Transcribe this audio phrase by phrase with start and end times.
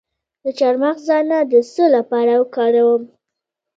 [0.43, 3.03] د چارمغز دانه د څه لپاره وکاروم؟